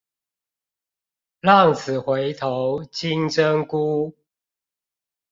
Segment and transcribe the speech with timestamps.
[1.41, 4.17] 浪子回頭金針菇